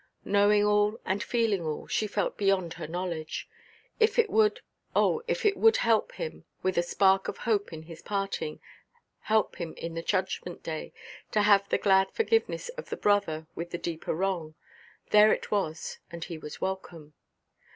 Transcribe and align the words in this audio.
Knowing 0.25 0.65
all 0.65 0.99
and 1.05 1.21
feeling 1.21 1.61
all, 1.63 1.85
she 1.85 2.07
felt 2.07 2.35
beyond 2.35 2.73
her 2.73 2.87
knowledge. 2.87 3.47
If 3.99 4.17
it 4.17 4.31
would—oh, 4.31 5.21
if 5.27 5.45
it 5.45 5.55
would 5.55 5.77
help 5.77 6.13
him 6.13 6.43
with 6.63 6.75
a 6.79 6.81
spark 6.81 7.27
of 7.27 7.37
hope 7.37 7.71
in 7.71 7.83
his 7.83 8.01
parting, 8.01 8.59
help 9.19 9.57
him 9.57 9.75
in 9.77 9.93
the 9.93 10.01
judgment–day, 10.01 10.91
to 11.33 11.43
have 11.43 11.69
the 11.69 11.77
glad 11.77 12.09
forgiveness 12.13 12.69
of 12.69 12.89
the 12.89 12.97
brother 12.97 13.45
with 13.53 13.69
the 13.69 13.77
deeper 13.77 14.15
wrong—there 14.15 15.31
it 15.33 15.51
was, 15.51 15.99
and 16.11 16.23
he 16.23 16.39
was 16.39 16.59
welcome. 16.59 17.13